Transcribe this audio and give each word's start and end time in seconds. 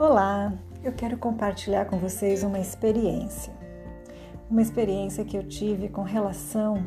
Olá, 0.00 0.54
eu 0.82 0.92
quero 0.92 1.18
compartilhar 1.18 1.84
com 1.84 1.98
vocês 1.98 2.42
uma 2.42 2.58
experiência. 2.58 3.52
Uma 4.50 4.62
experiência 4.62 5.26
que 5.26 5.36
eu 5.36 5.46
tive 5.46 5.90
com 5.90 6.00
relação 6.00 6.86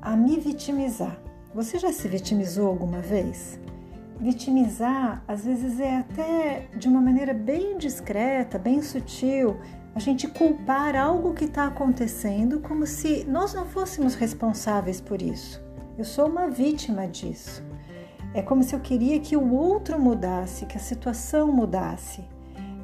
a 0.00 0.16
me 0.16 0.40
vitimizar. 0.40 1.20
Você 1.54 1.78
já 1.78 1.92
se 1.92 2.08
vitimizou 2.08 2.66
alguma 2.66 3.02
vez? 3.02 3.60
Vitimizar 4.18 5.22
às 5.28 5.44
vezes 5.44 5.78
é 5.78 5.98
até 5.98 6.66
de 6.74 6.88
uma 6.88 6.98
maneira 6.98 7.34
bem 7.34 7.76
discreta, 7.76 8.58
bem 8.58 8.80
sutil, 8.80 9.58
a 9.94 9.98
gente 9.98 10.26
culpar 10.26 10.96
algo 10.96 11.34
que 11.34 11.44
está 11.44 11.66
acontecendo 11.66 12.60
como 12.60 12.86
se 12.86 13.26
nós 13.28 13.52
não 13.52 13.66
fôssemos 13.66 14.14
responsáveis 14.14 14.98
por 14.98 15.20
isso. 15.20 15.62
Eu 15.98 16.06
sou 16.06 16.26
uma 16.26 16.48
vítima 16.48 17.06
disso. 17.06 17.62
É 18.32 18.40
como 18.40 18.62
se 18.62 18.74
eu 18.74 18.80
queria 18.80 19.20
que 19.20 19.36
o 19.36 19.52
outro 19.52 20.00
mudasse, 20.00 20.64
que 20.64 20.78
a 20.78 20.80
situação 20.80 21.52
mudasse. 21.52 22.24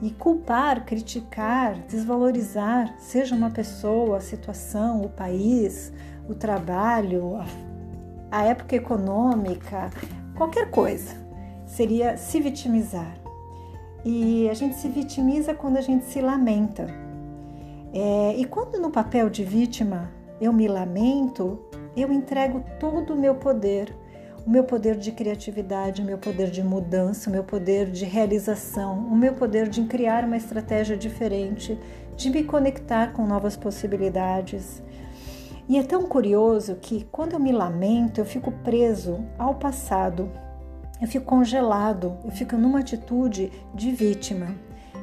E 0.03 0.11
culpar, 0.11 0.85
criticar, 0.85 1.79
desvalorizar, 1.89 2.93
seja 2.99 3.37
uma 3.37 3.51
pessoa, 3.51 4.17
a 4.17 4.21
situação, 4.21 5.03
o 5.03 5.09
país, 5.09 5.93
o 6.29 6.35
trabalho, 6.35 7.39
a, 8.29 8.43
época 8.43 8.75
econômica, 8.75 9.91
qualquer 10.35 10.71
coisa, 10.71 11.15
seria 11.65 12.17
se 12.17 12.41
vitimizar. 12.41 13.15
E 14.05 14.51
a 14.51 14.55
gente 14.55 14.75
se 14.75 14.89
vitimiza 14.89 15.55
quando 15.55 15.77
a 15.77 15.81
gente 15.81 16.05
se 16.07 16.21
lamenta. 16.21 16.89
É, 17.95 18.35
e 18.37 18.45
quando 18.45 18.81
no 18.81 18.91
papel 18.91 19.31
de 19.31 19.45
vítima 19.45 20.11
eu 20.41 20.53
me 20.53 20.67
lamento, 20.67 21.61
eu 21.97 22.13
entrego 22.13 22.65
todo 22.81 23.15
o 23.15 23.17
meu 23.17 23.37
poder, 23.37 23.95
o 24.45 24.51
meu 24.51 24.65
poder 24.65 24.97
de 24.97 25.13
criatividade, 25.13 26.03
o 26.03 26.05
meu 26.05 26.19
poder 26.19 26.51
de 26.51 26.63
mudança, 26.63 27.31
o 27.31 27.33
meu 27.33 27.45
poder 27.45 27.91
de 27.91 28.05
realização, 28.05 28.99
o 28.99 29.17
meu 29.17 29.35
poder 29.35 29.69
de 29.69 29.85
criar 29.85 30.25
uma 30.25 30.37
estratégia 30.37 30.97
diferente, 30.97 31.79
de 32.17 32.29
me 32.29 32.43
conectar 32.43 33.13
com 33.13 33.27
novas 33.27 33.57
possibilidades. 33.57 34.83
E 35.69 35.79
é 35.79 35.83
tão 35.83 36.07
curioso 36.07 36.77
que 36.77 37.07
quando 37.13 37.35
eu 37.35 37.41
me 37.41 37.53
lamento, 37.53 38.21
eu 38.21 38.25
fico 38.25 38.51
preso 38.51 39.25
ao 39.39 39.55
passado, 39.55 40.29
eu 41.01 41.07
fico 41.07 41.25
congelado, 41.25 42.17
eu 42.25 42.31
fico 42.31 42.57
numa 42.57 42.81
atitude 42.81 43.51
de 43.75 43.93
vítima. 43.93 44.55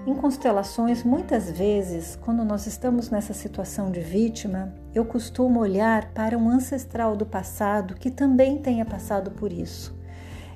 Em 0.10 0.16
constelações, 0.16 1.04
muitas 1.04 1.52
vezes, 1.52 2.16
quando 2.16 2.44
nós 2.44 2.66
estamos 2.66 3.12
nessa 3.12 3.32
situação 3.32 3.92
de 3.92 4.00
vítima, 4.00 4.74
eu 4.92 5.06
costumo 5.06 5.60
olhar 5.60 6.12
para 6.16 6.36
um 6.36 6.50
ancestral 6.50 7.16
do 7.16 7.28
passado 7.28 7.94
que 7.94 8.10
também 8.10 8.58
tenha 8.58 8.84
passado 8.84 9.30
por 9.30 9.54
isso. 9.54 9.96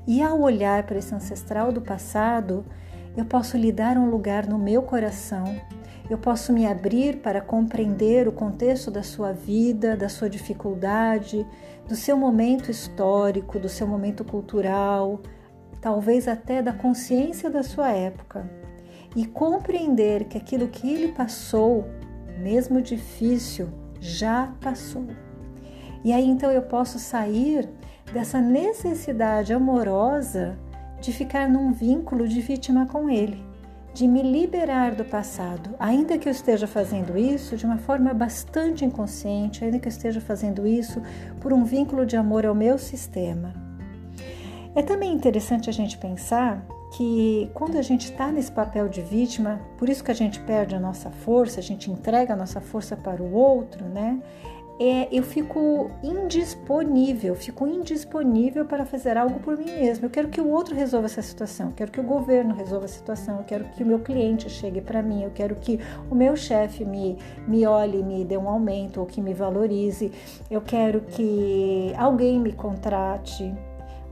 E 0.07 0.23
ao 0.23 0.41
olhar 0.41 0.87
para 0.87 0.97
esse 0.97 1.13
ancestral 1.13 1.71
do 1.71 1.83
passado, 1.83 2.65
eu 3.15 3.25
posso 3.25 3.55
lhe 3.55 3.71
dar 3.71 3.95
um 3.95 4.09
lugar 4.09 4.47
no 4.47 4.57
meu 4.57 4.81
coração, 4.81 5.55
eu 6.09 6.17
posso 6.17 6.51
me 6.51 6.65
abrir 6.65 7.17
para 7.17 7.39
compreender 7.39 8.27
o 8.27 8.31
contexto 8.31 8.89
da 8.89 9.03
sua 9.03 9.33
vida, 9.33 9.95
da 9.95 10.09
sua 10.09 10.31
dificuldade, 10.31 11.45
do 11.87 11.95
seu 11.95 12.17
momento 12.17 12.71
histórico, 12.71 13.59
do 13.59 13.69
seu 13.69 13.85
momento 13.85 14.25
cultural, 14.25 15.21
talvez 15.79 16.27
até 16.27 16.59
da 16.59 16.73
consciência 16.73 17.51
da 17.51 17.61
sua 17.61 17.91
época 17.91 18.49
e 19.15 19.25
compreender 19.25 20.25
que 20.25 20.37
aquilo 20.37 20.67
que 20.67 20.91
ele 20.91 21.11
passou, 21.11 21.87
mesmo 22.39 22.81
difícil, 22.81 23.69
já 23.99 24.53
passou. 24.59 25.07
E 26.03 26.11
aí 26.11 26.27
então 26.27 26.51
eu 26.51 26.63
posso 26.63 26.99
sair 26.99 27.69
dessa 28.11 28.41
necessidade 28.41 29.53
amorosa 29.53 30.57
de 30.99 31.11
ficar 31.11 31.49
num 31.49 31.71
vínculo 31.71 32.27
de 32.27 32.41
vítima 32.41 32.85
com 32.85 33.09
ele, 33.09 33.43
de 33.93 34.07
me 34.07 34.21
liberar 34.21 34.95
do 34.95 35.05
passado, 35.05 35.75
ainda 35.79 36.17
que 36.17 36.27
eu 36.27 36.31
esteja 36.31 36.65
fazendo 36.65 37.17
isso 37.17 37.55
de 37.55 37.65
uma 37.65 37.77
forma 37.77 38.13
bastante 38.13 38.83
inconsciente, 38.83 39.63
ainda 39.63 39.79
que 39.79 39.87
eu 39.87 39.91
esteja 39.91 40.19
fazendo 40.19 40.65
isso 40.65 41.01
por 41.39 41.53
um 41.53 41.63
vínculo 41.63 42.05
de 42.05 42.17
amor 42.17 42.45
ao 42.45 42.55
meu 42.55 42.77
sistema. 42.77 43.53
É 44.75 44.81
também 44.81 45.13
interessante 45.13 45.69
a 45.69 45.73
gente 45.73 45.97
pensar 45.97 46.65
que 46.93 47.49
quando 47.53 47.77
a 47.77 47.81
gente 47.81 48.11
está 48.11 48.31
nesse 48.31 48.51
papel 48.51 48.87
de 48.87 49.01
vítima, 49.01 49.59
por 49.77 49.89
isso 49.89 50.03
que 50.03 50.11
a 50.11 50.15
gente 50.15 50.39
perde 50.39 50.75
a 50.75 50.79
nossa 50.79 51.09
força, 51.09 51.59
a 51.59 51.63
gente 51.63 51.89
entrega 51.89 52.33
a 52.33 52.35
nossa 52.35 52.61
força 52.61 52.95
para 52.95 53.21
o 53.21 53.33
outro, 53.33 53.85
né? 53.85 54.21
É, 54.79 55.07
eu 55.11 55.21
fico 55.21 55.91
indisponível, 56.03 57.35
fico 57.35 57.67
indisponível 57.67 58.65
para 58.65 58.85
fazer 58.85 59.17
algo 59.17 59.39
por 59.39 59.55
mim 59.55 59.71
mesmo. 59.71 60.05
Eu 60.05 60.09
quero 60.09 60.29
que 60.29 60.41
o 60.41 60.49
outro 60.49 60.75
resolva 60.75 61.05
essa 61.05 61.21
situação, 61.21 61.67
eu 61.67 61.73
quero 61.73 61.91
que 61.91 61.99
o 61.99 62.03
governo 62.03 62.55
resolva 62.55 62.85
a 62.85 62.89
situação, 62.89 63.37
eu 63.37 63.43
quero 63.43 63.65
que 63.65 63.83
o 63.83 63.85
meu 63.85 63.99
cliente 63.99 64.49
chegue 64.49 64.81
para 64.81 65.01
mim, 65.01 65.23
eu 65.23 65.31
quero 65.31 65.55
que 65.55 65.79
o 66.09 66.15
meu 66.15 66.35
chefe 66.35 66.83
me, 66.83 67.17
me 67.47 67.65
olhe, 67.67 68.03
me 68.03 68.25
dê 68.25 68.37
um 68.37 68.49
aumento 68.49 68.99
ou 68.99 69.05
que 69.05 69.21
me 69.21 69.33
valorize, 69.33 70.11
eu 70.49 70.61
quero 70.61 71.01
que 71.01 71.93
alguém 71.95 72.39
me 72.39 72.51
contrate, 72.51 73.53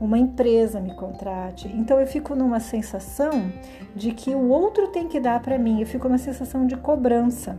uma 0.02 0.18
empresa 0.18 0.80
me 0.80 0.92
contrate. 0.94 1.68
Então 1.68 2.00
eu 2.00 2.06
fico 2.08 2.34
numa 2.34 2.58
sensação 2.58 3.52
de 3.94 4.10
que 4.10 4.34
o 4.34 4.48
outro 4.48 4.88
tem 4.88 5.06
que 5.06 5.20
dar 5.20 5.40
para 5.40 5.56
mim, 5.56 5.80
eu 5.80 5.86
fico 5.86 6.08
numa 6.08 6.18
sensação 6.18 6.66
de 6.66 6.76
cobrança. 6.76 7.56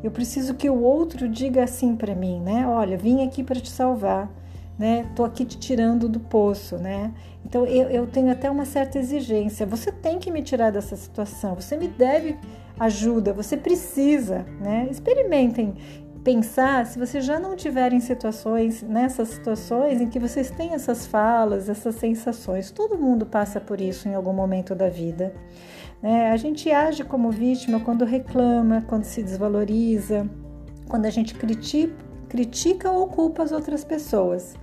Eu 0.00 0.12
preciso 0.12 0.54
que 0.54 0.70
o 0.70 0.80
outro 0.80 1.28
diga 1.28 1.64
assim 1.64 1.96
para 1.96 2.14
mim, 2.14 2.40
né? 2.40 2.66
Olha, 2.68 2.96
vim 2.96 3.24
aqui 3.24 3.42
para 3.42 3.58
te 3.58 3.68
salvar, 3.68 4.30
né? 4.78 5.10
Tô 5.16 5.24
aqui 5.24 5.44
te 5.44 5.58
tirando 5.58 6.08
do 6.08 6.20
poço, 6.20 6.76
né? 6.76 7.12
Então 7.44 7.66
eu, 7.66 7.88
eu 7.90 8.06
tenho 8.06 8.30
até 8.30 8.48
uma 8.48 8.64
certa 8.64 8.98
exigência. 8.98 9.66
Você 9.66 9.90
tem 9.90 10.20
que 10.20 10.30
me 10.30 10.42
tirar 10.42 10.70
dessa 10.70 10.94
situação. 10.94 11.56
Você 11.56 11.76
me 11.76 11.88
deve 11.88 12.36
ajuda. 12.78 13.32
Você 13.32 13.56
precisa, 13.56 14.46
né? 14.60 14.86
Experimentem 14.88 15.74
pensar 16.24 16.86
se 16.86 16.98
você 16.98 17.20
já 17.20 17.38
não 17.38 17.56
tiver 17.56 17.92
em 17.92 18.00
situações, 18.00 18.82
nessas 18.82 19.28
situações 19.28 20.00
em 20.00 20.08
que 20.08 20.20
vocês 20.20 20.50
têm 20.50 20.72
essas 20.72 21.06
falas, 21.06 21.68
essas 21.68 21.96
sensações. 21.96 22.70
Todo 22.70 22.98
mundo 22.98 23.26
passa 23.26 23.60
por 23.60 23.80
isso 23.80 24.08
em 24.08 24.14
algum 24.14 24.32
momento 24.32 24.74
da 24.74 24.88
vida. 24.88 25.34
Né? 26.00 26.30
A 26.30 26.36
gente 26.36 26.70
age 26.70 27.04
como 27.04 27.30
vítima 27.30 27.80
quando 27.80 28.04
reclama, 28.04 28.82
quando 28.88 29.04
se 29.04 29.22
desvaloriza, 29.22 30.28
quando 30.88 31.06
a 31.06 31.10
gente 31.10 31.34
critica, 31.34 31.94
critica 32.28 32.90
ou 32.90 33.08
culpa 33.08 33.42
as 33.42 33.52
outras 33.52 33.84
pessoas. 33.84 34.54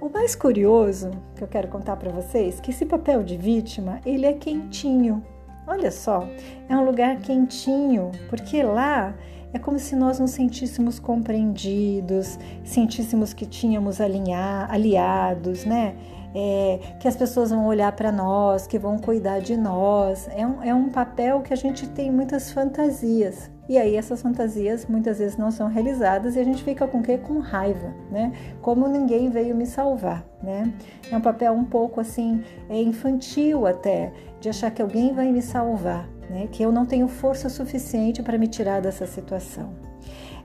O 0.00 0.08
mais 0.08 0.36
curioso 0.36 1.10
que 1.34 1.42
eu 1.42 1.48
quero 1.48 1.68
contar 1.68 1.96
para 1.96 2.10
vocês, 2.10 2.60
que 2.60 2.70
esse 2.70 2.86
papel 2.86 3.24
de 3.24 3.36
vítima, 3.36 4.00
ele 4.04 4.26
é 4.26 4.32
quentinho. 4.32 5.24
Olha 5.66 5.90
só, 5.90 6.28
é 6.68 6.76
um 6.76 6.84
lugar 6.84 7.16
quentinho, 7.16 8.12
porque 8.28 8.62
lá 8.62 9.16
é 9.56 9.58
como 9.58 9.78
se 9.78 9.96
nós 9.96 10.20
nos 10.20 10.32
sentíssemos 10.32 10.98
compreendidos, 10.98 12.38
sentíssemos 12.62 13.32
que 13.32 13.46
tínhamos 13.46 14.02
alinhar, 14.02 14.70
aliados, 14.70 15.64
né? 15.64 15.96
É, 16.34 16.78
que 17.00 17.08
as 17.08 17.16
pessoas 17.16 17.48
vão 17.48 17.66
olhar 17.66 17.90
para 17.92 18.12
nós, 18.12 18.66
que 18.66 18.78
vão 18.78 18.98
cuidar 18.98 19.40
de 19.40 19.56
nós. 19.56 20.28
É 20.36 20.46
um, 20.46 20.62
é 20.62 20.74
um 20.74 20.90
papel 20.90 21.40
que 21.40 21.54
a 21.54 21.56
gente 21.56 21.88
tem 21.88 22.12
muitas 22.12 22.52
fantasias. 22.52 23.50
E 23.66 23.78
aí 23.78 23.96
essas 23.96 24.20
fantasias 24.20 24.84
muitas 24.86 25.18
vezes 25.18 25.38
não 25.38 25.50
são 25.50 25.68
realizadas 25.68 26.36
e 26.36 26.38
a 26.38 26.44
gente 26.44 26.62
fica 26.62 26.86
com 26.86 26.98
o 26.98 27.02
quê? 27.02 27.16
Com 27.16 27.38
raiva, 27.38 27.94
né? 28.10 28.32
Como 28.60 28.86
ninguém 28.86 29.30
veio 29.30 29.56
me 29.56 29.64
salvar, 29.64 30.22
né? 30.42 30.70
É 31.10 31.16
um 31.16 31.22
papel 31.22 31.54
um 31.54 31.64
pouco 31.64 31.98
assim, 31.98 32.44
é 32.68 32.78
infantil 32.80 33.66
até, 33.66 34.12
de 34.38 34.50
achar 34.50 34.70
que 34.70 34.82
alguém 34.82 35.14
vai 35.14 35.32
me 35.32 35.40
salvar 35.40 36.06
né, 36.30 36.48
que 36.50 36.62
eu 36.62 36.72
não 36.72 36.86
tenho 36.86 37.08
força 37.08 37.48
suficiente 37.48 38.22
para 38.22 38.38
me 38.38 38.48
tirar 38.48 38.80
dessa 38.80 39.06
situação. 39.06 39.74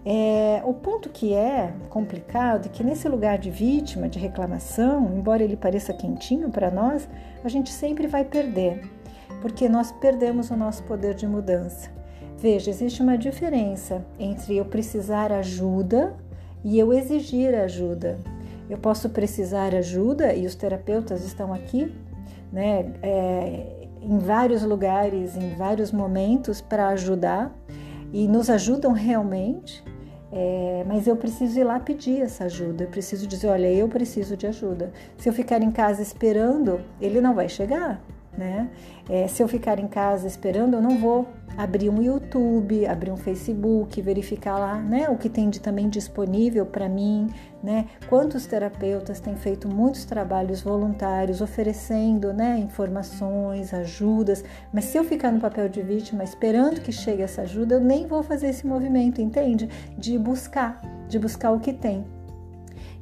É, 0.04 0.62
o 0.66 0.74
ponto 0.74 1.10
que 1.10 1.34
é 1.34 1.74
complicado 1.90 2.66
é 2.66 2.70
que 2.70 2.84
nesse 2.84 3.08
lugar 3.08 3.38
de 3.38 3.52
vítima, 3.52 4.10
de 4.10 4.18
reclamação, 4.18 5.12
embora 5.16 5.44
ele 5.44 5.56
pareça 5.56 5.94
quentinho 5.94 6.50
para 6.50 6.72
nós, 6.72 7.08
a 7.44 7.50
gente 7.50 7.72
sempre 7.72 8.08
vai 8.08 8.26
perder, 8.26 8.82
porque 9.42 9.70
nós 9.70 9.92
perdemos 9.92 10.50
o 10.50 10.56
nosso 10.56 10.84
poder 10.84 11.14
de 11.14 11.28
mudança. 11.28 11.90
Veja, 12.38 12.72
existe 12.72 13.04
uma 13.04 13.16
diferença 13.16 14.04
entre 14.18 14.58
eu 14.58 14.66
precisar 14.66 15.32
ajuda 15.32 16.16
e 16.64 16.80
eu 16.80 16.92
exigir 16.92 17.54
ajuda. 17.54 18.20
Eu 18.68 18.80
posso 18.80 19.10
precisar 19.10 19.76
ajuda 19.76 20.34
e 20.34 20.48
os 20.48 20.56
terapeutas 20.56 21.24
estão 21.24 21.54
aqui, 21.54 21.94
né? 22.52 22.92
É, 23.04 23.81
em 24.02 24.18
vários 24.18 24.64
lugares, 24.64 25.38
em 25.38 25.56
vários 25.56 25.92
momentos 25.92 26.60
para 26.60 26.90
ajudar 26.90 27.56
e 28.12 28.28
nos 28.28 28.50
ajudam 28.50 28.92
realmente. 28.92 29.84
É, 30.34 30.86
mas 30.88 31.08
eu 31.08 31.18
preciso 31.18 31.60
ir 31.60 31.64
lá 31.64 31.80
pedir 31.80 32.22
essa 32.22 32.46
ajuda. 32.46 32.86
Eu 32.86 32.90
preciso 32.90 33.28
dizer: 33.28 33.48
olha, 33.48 33.72
eu 33.72 33.88
preciso 33.88 34.36
de 34.38 34.48
ajuda. 34.48 34.92
Se 35.18 35.28
eu 35.28 35.34
ficar 35.34 35.62
em 35.62 35.72
casa 35.72 36.02
esperando, 36.02 36.82
ele 37.02 37.20
não 37.20 37.36
vai 37.36 37.50
chegar. 37.50 38.02
Né? 38.38 38.70
É, 39.10 39.28
se 39.28 39.44
eu 39.44 39.48
ficar 39.48 39.80
em 39.80 39.88
casa 39.88 40.28
esperando, 40.28 40.76
eu 40.76 40.82
não 40.82 40.98
vou 40.98 41.28
abrir 41.58 41.90
um 41.90 42.02
YouTube, 42.02 42.86
abrir 42.86 43.12
um 43.12 43.18
Facebook, 43.18 44.02
verificar 44.02 44.58
lá, 44.58 44.76
né, 44.76 45.10
o 45.10 45.18
que 45.18 45.30
tem 45.30 45.50
de, 45.50 45.60
também 45.60 45.90
disponível 45.90 46.66
para 46.66 46.88
mim, 46.88 47.30
né? 47.62 47.88
Quantos 48.08 48.46
terapeutas 48.46 49.20
têm 49.20 49.36
feito 49.36 49.68
muitos 49.68 50.06
trabalhos 50.06 50.62
voluntários, 50.62 51.42
oferecendo, 51.42 52.34
né, 52.34 52.58
informações, 52.58 53.74
ajudas, 53.74 54.44
mas 54.74 54.86
se 54.86 54.98
eu 54.98 55.04
ficar 55.04 55.32
no 55.32 55.40
papel 55.40 55.68
de 55.68 55.82
vítima 55.82 56.24
esperando 56.24 56.82
que 56.82 56.92
chegue 56.92 57.22
essa 57.22 57.42
ajuda, 57.42 57.76
eu 57.76 57.82
nem 57.82 58.08
vou 58.08 58.24
fazer 58.24 58.48
esse 58.48 58.66
movimento, 58.66 59.22
entende? 59.22 59.70
De 59.98 60.18
buscar, 60.18 60.82
de 61.08 61.20
buscar 61.20 61.52
o 61.52 61.60
que 61.60 61.74
tem. 61.74 62.06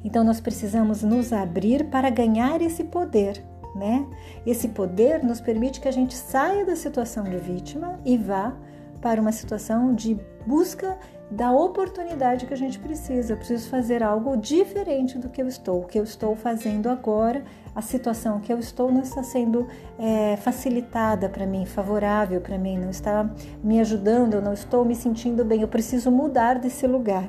Então 0.02 0.24
nós 0.24 0.40
precisamos 0.40 1.02
nos 1.02 1.32
abrir 1.32 1.84
para 1.84 2.10
ganhar 2.10 2.60
esse 2.62 2.84
poder, 2.84 3.42
né? 3.74 4.06
Esse 4.46 4.68
poder 4.68 5.22
nos 5.22 5.40
permite 5.40 5.80
que 5.80 5.88
a 5.88 5.92
gente 5.92 6.14
saia 6.14 6.64
da 6.64 6.76
situação 6.76 7.24
de 7.24 7.36
vítima 7.36 7.98
e 8.04 8.16
vá 8.16 8.54
para 9.00 9.20
uma 9.20 9.32
situação 9.32 9.94
de 9.94 10.18
busca 10.46 10.98
da 11.30 11.52
oportunidade 11.52 12.44
que 12.44 12.52
a 12.52 12.56
gente 12.56 12.78
precisa. 12.78 13.32
Eu 13.32 13.36
preciso 13.36 13.68
fazer 13.68 14.02
algo 14.02 14.36
diferente 14.36 15.16
do 15.16 15.28
que 15.28 15.40
eu 15.40 15.46
estou. 15.46 15.80
O 15.80 15.84
que 15.84 15.98
eu 15.98 16.02
estou 16.02 16.34
fazendo 16.34 16.88
agora, 16.88 17.44
a 17.74 17.80
situação 17.80 18.40
que 18.40 18.52
eu 18.52 18.58
estou 18.58 18.90
não 18.90 19.00
está 19.00 19.22
sendo 19.22 19.66
é, 19.98 20.36
facilitada 20.36 21.28
para 21.28 21.46
mim, 21.46 21.64
favorável 21.64 22.40
para 22.40 22.58
mim, 22.58 22.76
não 22.76 22.90
está 22.90 23.30
me 23.62 23.80
ajudando, 23.80 24.34
eu 24.34 24.42
não 24.42 24.52
estou 24.52 24.84
me 24.84 24.94
sentindo 24.94 25.44
bem. 25.44 25.62
Eu 25.62 25.68
preciso 25.68 26.10
mudar 26.10 26.58
desse 26.58 26.86
lugar. 26.86 27.28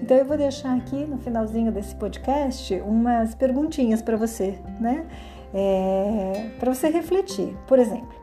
Então 0.00 0.16
eu 0.16 0.24
vou 0.24 0.36
deixar 0.36 0.74
aqui 0.76 1.04
no 1.04 1.18
finalzinho 1.18 1.70
desse 1.70 1.94
podcast 1.94 2.72
umas 2.80 3.34
perguntinhas 3.34 4.00
para 4.00 4.16
você, 4.16 4.58
né? 4.80 5.04
É, 5.54 6.50
para 6.58 6.74
você 6.74 6.88
refletir. 6.88 7.56
Por 7.66 7.78
exemplo, 7.78 8.14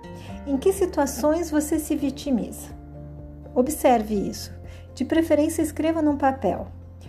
em 0.46 0.58
que 0.58 0.72
situações 0.72 1.50
você 1.50 1.80
se 1.80 1.96
vitimiza? 1.96 2.70
Observe 3.54 4.14
isso. 4.14 4.54
De 4.94 5.04
preferência, 5.04 5.62
escreva 5.62 6.02
num 6.02 6.18
papel, 6.18 6.68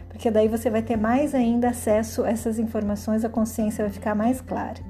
porque 0.09 0.31
daí 0.31 0.49
você 0.49 0.71
vai 0.71 0.83
ter 0.83 0.97
mais 0.97 1.35
ainda 1.35 1.69
acesso 1.69 2.25
a 2.25 2.31
essas 2.31 2.59
informações, 2.59 3.25
a 3.25 3.29
consciência 3.29 3.85
vai 3.85 3.93
ficar 3.93 4.15
mais 4.15 4.41
clara. 4.41 4.81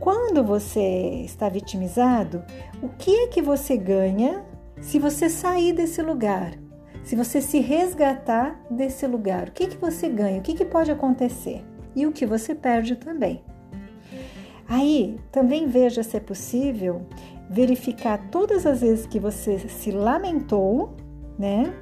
Quando 0.00 0.42
você 0.42 1.22
está 1.24 1.48
vitimizado, 1.48 2.44
o 2.82 2.88
que 2.88 3.14
é 3.14 3.26
que 3.28 3.40
você 3.40 3.76
ganha 3.76 4.44
se 4.80 4.98
você 4.98 5.28
sair 5.28 5.72
desse 5.72 6.02
lugar? 6.02 6.52
Se 7.02 7.14
você 7.14 7.40
se 7.40 7.60
resgatar 7.60 8.60
desse 8.70 9.06
lugar, 9.06 9.48
o 9.48 9.52
que, 9.52 9.68
que 9.68 9.76
você 9.76 10.08
ganha? 10.08 10.38
O 10.38 10.42
que, 10.42 10.54
que 10.54 10.64
pode 10.64 10.90
acontecer? 10.90 11.64
E 11.94 12.06
o 12.06 12.12
que 12.12 12.26
você 12.26 12.54
perde 12.54 12.96
também. 12.96 13.42
Aí, 14.68 15.18
também 15.30 15.66
veja 15.66 16.02
se 16.02 16.16
é 16.16 16.20
possível 16.20 17.02
verificar 17.48 18.18
todas 18.30 18.66
as 18.66 18.80
vezes 18.80 19.06
que 19.06 19.20
você 19.20 19.58
se 19.58 19.90
lamentou, 19.90 20.94
né? 21.38 21.72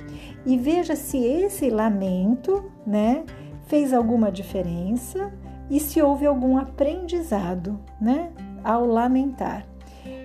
E 0.44 0.58
veja 0.58 0.94
se 0.94 1.19
esse 1.25 1.70
lamento, 1.70 2.70
né, 2.86 3.25
fez 3.66 3.92
alguma 3.92 4.31
diferença 4.31 5.32
e 5.70 5.81
se 5.81 6.02
houve 6.02 6.26
algum 6.26 6.58
aprendizado, 6.58 7.78
né, 8.00 8.31
ao 8.62 8.84
lamentar. 8.84 9.66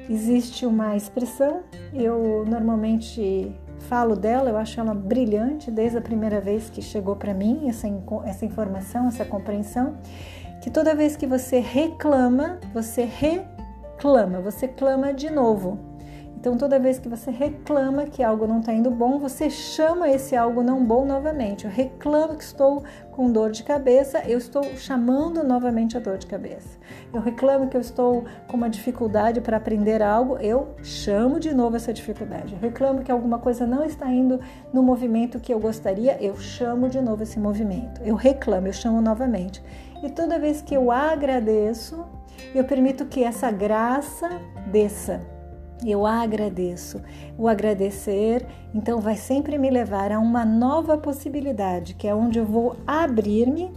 Existe 0.10 0.66
uma 0.66 0.98
expressão, 0.98 1.62
eu 1.94 2.44
normalmente 2.46 3.56
falo 3.88 4.16
dela, 4.16 4.50
eu 4.50 4.58
acho 4.58 4.80
ela 4.80 4.94
brilhante 4.94 5.72
desde 5.72 5.98
a 5.98 6.02
primeira 6.02 6.42
vez 6.42 6.70
que 6.70 6.82
chegou 6.82 7.16
para 7.16 7.34
mim 7.34 7.70
essa, 7.70 7.88
essa 8.26 8.46
informação, 8.46 9.08
essa 9.08 9.24
compreensão, 9.24 9.96
que 10.70 10.74
toda 10.74 10.94
vez 10.94 11.16
que 11.16 11.26
você 11.26 11.60
reclama, 11.60 12.60
você 12.72 13.04
reclama, 13.04 14.40
você 14.40 14.68
clama 14.68 15.12
de 15.12 15.28
novo. 15.28 15.89
Então, 16.40 16.56
toda 16.58 16.80
vez 16.80 16.98
que 16.98 17.10
você 17.10 17.30
reclama 17.32 18.06
que 18.06 18.24
algo 18.24 18.48
não 18.48 18.62
está 18.62 18.72
indo 18.72 18.90
bom, 18.90 19.20
você 19.20 19.50
chama 19.50 20.10
esse 20.10 20.38
algo 20.38 20.64
não 20.64 20.86
bom 20.86 21.06
novamente. 21.06 21.66
Eu 21.66 21.72
reclamo 21.72 22.38
que 22.38 22.44
estou 22.46 22.82
com 23.12 23.30
dor 23.30 23.52
de 23.52 23.62
cabeça, 23.62 24.24
eu 24.26 24.38
estou 24.38 24.64
chamando 24.78 25.44
novamente 25.44 25.98
a 25.98 26.00
dor 26.00 26.18
de 26.18 26.26
cabeça. 26.26 26.80
Eu 27.14 27.20
reclamo 27.20 27.68
que 27.68 27.76
eu 27.76 27.82
estou 27.82 28.24
com 28.48 28.56
uma 28.56 28.70
dificuldade 28.70 29.42
para 29.42 29.58
aprender 29.58 30.02
algo, 30.02 30.38
eu 30.38 30.70
chamo 30.82 31.42
de 31.42 31.54
novo 31.54 31.76
essa 31.76 31.92
dificuldade. 31.92 32.54
Eu 32.54 32.60
reclamo 32.62 33.04
que 33.04 33.12
alguma 33.12 33.40
coisa 33.40 33.68
não 33.68 33.84
está 33.84 34.10
indo 34.10 34.40
no 34.72 34.82
movimento 34.82 35.42
que 35.42 35.54
eu 35.54 35.60
gostaria, 35.60 36.24
eu 36.24 36.38
chamo 36.38 36.88
de 36.88 37.02
novo 37.02 37.22
esse 37.22 37.38
movimento. 37.38 38.02
Eu 38.02 38.16
reclamo, 38.16 38.68
eu 38.68 38.74
chamo 38.74 39.02
novamente. 39.02 39.62
E 40.02 40.10
toda 40.10 40.40
vez 40.40 40.62
que 40.62 40.74
eu 40.74 40.90
agradeço, 40.90 42.06
eu 42.56 42.64
permito 42.64 43.06
que 43.08 43.26
essa 43.26 43.52
graça 43.52 44.30
desça 44.72 45.38
eu 45.86 46.06
agradeço. 46.06 47.02
O 47.38 47.48
agradecer, 47.48 48.46
então, 48.74 49.00
vai 49.00 49.16
sempre 49.16 49.58
me 49.58 49.70
levar 49.70 50.12
a 50.12 50.20
uma 50.20 50.46
nova 50.46 50.98
possibilidade, 50.98 51.94
que 51.94 52.08
é 52.08 52.14
onde 52.14 52.40
eu 52.40 52.46
vou 52.46 52.76
abrir-me 52.86 53.72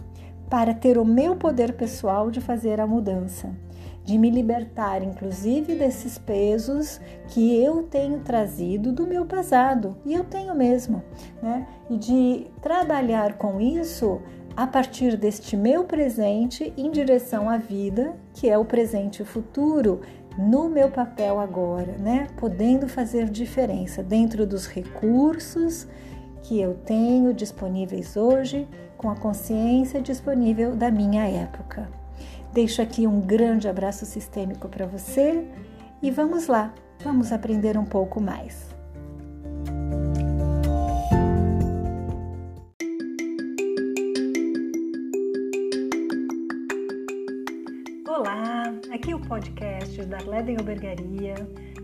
para 0.49 0.73
ter 0.73 0.97
o 0.97 1.05
meu 1.05 1.35
poder 1.35 1.73
pessoal 1.73 2.29
de 2.29 2.39
fazer 2.39 2.79
a 2.79 2.85
mudança, 2.85 3.49
de 4.03 4.17
me 4.17 4.29
libertar, 4.29 5.01
inclusive, 5.01 5.75
desses 5.75 6.17
pesos 6.17 6.99
que 7.29 7.63
eu 7.63 7.83
tenho 7.83 8.19
trazido 8.19 8.91
do 8.91 9.07
meu 9.07 9.25
passado, 9.25 9.95
e 10.05 10.13
eu 10.13 10.23
tenho 10.23 10.53
mesmo, 10.53 11.01
né? 11.41 11.65
E 11.89 11.97
de 11.97 12.47
trabalhar 12.61 13.37
com 13.37 13.59
isso 13.59 14.21
a 14.55 14.67
partir 14.67 15.17
deste 15.17 15.57
meu 15.57 15.83
presente 15.83 16.71
em 16.77 16.91
direção 16.91 17.49
à 17.49 17.57
vida, 17.57 18.13
que 18.33 18.47
é 18.47 18.57
o 18.57 18.65
presente 18.65 19.17
e 19.17 19.23
o 19.23 19.25
futuro, 19.25 20.01
no 20.37 20.69
meu 20.69 20.89
papel 20.89 21.39
agora, 21.39 21.97
né? 21.97 22.27
Podendo 22.37 22.87
fazer 22.87 23.29
diferença 23.29 24.01
dentro 24.01 24.45
dos 24.45 24.67
recursos 24.67 25.87
que 26.41 26.59
eu 26.59 26.73
tenho 26.73 27.33
disponíveis 27.33 28.17
hoje, 28.17 28.67
com 28.97 29.09
a 29.09 29.15
consciência 29.15 30.01
disponível 30.01 30.75
da 30.75 30.91
minha 30.91 31.27
época. 31.27 31.89
Deixo 32.51 32.81
aqui 32.81 33.07
um 33.07 33.19
grande 33.19 33.67
abraço 33.67 34.05
sistêmico 34.05 34.67
para 34.67 34.85
você 34.85 35.47
e 36.01 36.11
vamos 36.11 36.47
lá, 36.47 36.73
vamos 37.03 37.31
aprender 37.31 37.77
um 37.77 37.85
pouco 37.85 38.21
mais. 38.21 38.72
Podcast 49.25 50.05
da 50.05 50.17
Leden 50.17 50.57
Albergaria, 50.57 51.35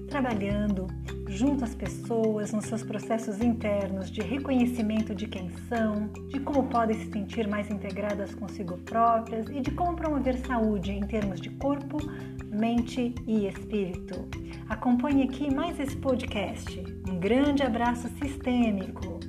trabalhando 0.07 0.87
junto 1.27 1.63
às 1.63 1.75
pessoas 1.75 2.51
nos 2.51 2.65
seus 2.65 2.83
processos 2.83 3.39
internos 3.39 4.09
de 4.09 4.21
reconhecimento 4.21 5.13
de 5.13 5.27
quem 5.27 5.49
são, 5.69 6.07
de 6.29 6.39
como 6.39 6.67
podem 6.67 6.97
se 6.97 7.11
sentir 7.11 7.47
mais 7.47 7.69
integradas 7.69 8.33
consigo 8.33 8.77
próprias 8.79 9.47
e 9.49 9.61
de 9.61 9.71
como 9.71 9.95
promover 9.95 10.37
saúde 10.39 10.91
em 10.91 11.01
termos 11.01 11.39
de 11.39 11.51
corpo, 11.51 11.97
mente 12.51 13.13
e 13.27 13.47
espírito. 13.47 14.27
Acompanhe 14.67 15.23
aqui 15.23 15.53
mais 15.53 15.79
esse 15.79 15.95
podcast. 15.97 16.83
Um 17.07 17.19
grande 17.19 17.63
abraço 17.63 18.09
sistêmico. 18.21 19.19